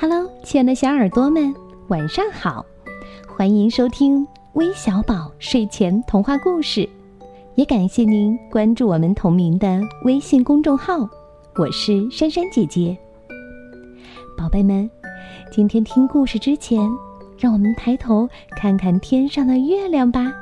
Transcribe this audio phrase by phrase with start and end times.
[0.00, 1.52] Hello，亲爱的小耳朵们，
[1.88, 2.64] 晚上好！
[3.26, 6.88] 欢迎收听微小宝睡前童话故事，
[7.56, 10.98] 也感谢您关注我们同名的微信公众号。
[11.56, 12.96] 我是珊珊姐姐。
[14.36, 14.88] 宝贝们，
[15.50, 16.88] 今天听故事之前，
[17.36, 20.32] 让我们抬头看看天上的月亮吧。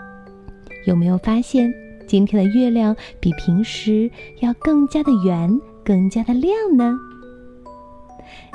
[0.86, 1.72] 有没有发现
[2.06, 4.10] 今天的月亮比平时
[4.40, 6.94] 要更加的圆，更加的亮呢？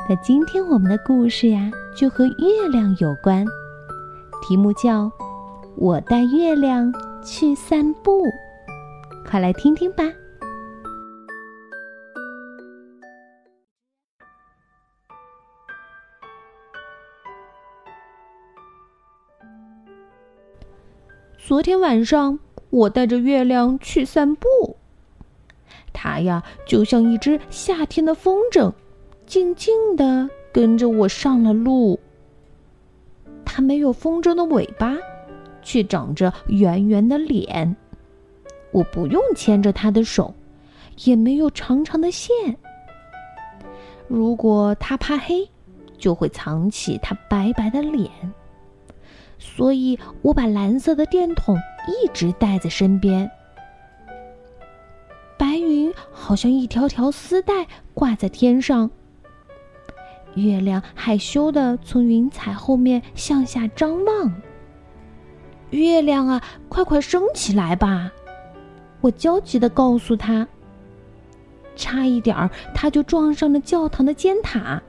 [0.09, 3.45] 那今天我们的故事呀，就和月亮有关，
[4.41, 5.05] 题目叫
[5.77, 8.23] 《我带月亮去散步》，
[9.30, 10.03] 快来听听吧。
[21.38, 24.47] 昨天晚上，我带着月亮去散步，
[25.91, 28.72] 它呀，就像一只夏天的风筝。
[29.31, 31.97] 静静地跟着我上了路。
[33.45, 34.97] 它没有风筝的尾巴，
[35.61, 37.73] 却长着圆圆的脸。
[38.73, 40.33] 我不用牵着它的手，
[41.05, 42.58] 也没有长长的线。
[44.09, 45.50] 如果它怕黑，
[45.98, 48.11] 就会藏起它白白的脸。
[49.39, 53.31] 所以我把蓝色的电筒一直带在身边。
[55.38, 58.92] 白云好像一条条丝带挂在天上。
[60.35, 64.33] 月亮害羞的从云彩后面向下张望。
[65.71, 68.11] 月亮啊，快快升起来吧！
[68.99, 70.47] 我焦急的告诉他。
[71.75, 74.81] 差一点儿，他就撞上了教堂的尖塔。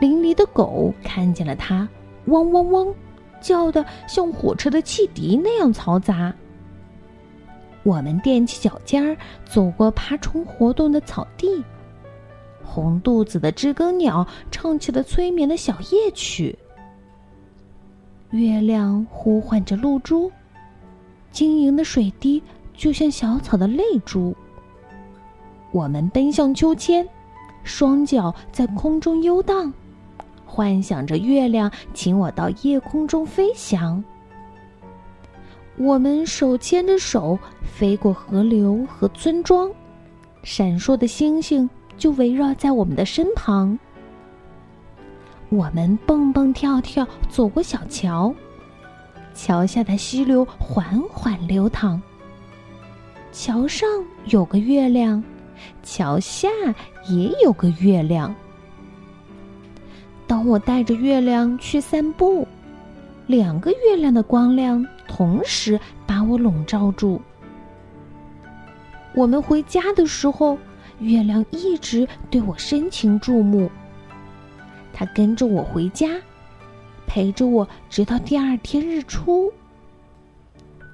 [0.00, 1.88] 邻里的狗看见了他，
[2.26, 2.94] 汪汪汪，
[3.40, 6.32] 叫的像火车的汽笛那样嘈杂。
[7.82, 11.64] 我们踮起脚尖儿，走过爬虫活动的草地。
[12.70, 16.56] 红肚子的知更鸟唱起了催眠的小夜曲。
[18.30, 20.30] 月亮呼唤着露珠，
[21.32, 22.42] 晶莹的水滴
[22.76, 24.36] 就像小草的泪珠。
[25.72, 27.08] 我们奔向秋千，
[27.64, 29.72] 双脚在空中游荡，
[30.44, 34.04] 幻想着月亮请我到夜空中飞翔。
[35.78, 39.70] 我们手牵着手飞过河流和村庄，
[40.42, 41.68] 闪烁的星星。
[41.98, 43.78] 就围绕在我们的身旁。
[45.50, 48.32] 我们蹦蹦跳跳走过小桥，
[49.34, 52.00] 桥下的溪流缓缓流淌。
[53.32, 53.88] 桥上
[54.26, 55.22] 有个月亮，
[55.82, 56.48] 桥下
[57.08, 58.34] 也有个月亮。
[60.26, 62.46] 当我带着月亮去散步，
[63.26, 67.20] 两个月亮的光亮同时把我笼罩住。
[69.14, 70.56] 我们回家的时候。
[71.00, 73.70] 月亮一直对我深情注目，
[74.92, 76.08] 它跟着我回家，
[77.06, 79.52] 陪着我直到第二天日出。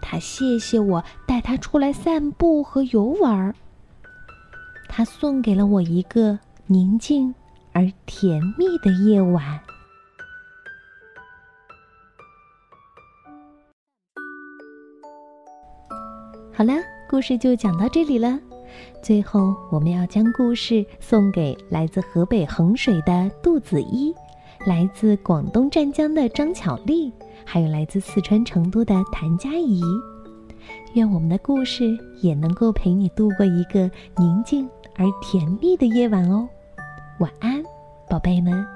[0.02, 3.54] 它谢谢我带它出来散步和游玩儿。
[4.88, 7.34] 它送给了我一个宁静
[7.72, 9.58] 而甜蜜的夜晚。
[16.52, 16.74] 好了，
[17.08, 18.38] 故事就讲到这里了。
[19.02, 24.14] 最后，我们要将故事送给来自河北衡水的杜子一，
[24.66, 27.12] 来自广东湛江的张巧丽，
[27.44, 29.82] 还有来自四川成都的谭佳怡。
[30.94, 31.84] 愿我们的故事
[32.22, 36.48] 也能够陪你度过一个宁静而甜蜜的夜晚哦。
[37.18, 37.62] 晚安，
[38.08, 38.73] 宝贝们。